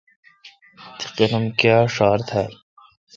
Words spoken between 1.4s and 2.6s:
کیا ڄھار تھال؟